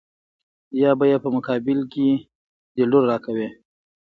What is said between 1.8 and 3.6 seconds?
کې دې لور را کوې.